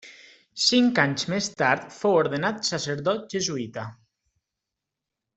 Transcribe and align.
Cinc 0.67 0.99
anys 1.03 1.25
més 1.33 1.49
tard 1.59 1.83
fou 1.97 2.17
ordenat 2.21 2.65
sacerdot 2.71 3.31
jesuïta. 3.35 3.83